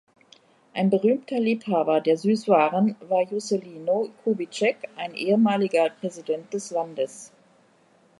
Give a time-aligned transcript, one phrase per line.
[0.73, 7.31] Ein berühmter Liebhaber der Süßwaren war Juscelino Kubitschek, ein ehemaliger Präsident des Landes.